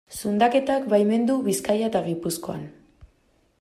Zundaketak 0.19 0.87
baimendu 0.93 1.37
Bizkaia 1.49 1.93
eta 1.93 2.05
Gipuzkoan. 2.09 2.69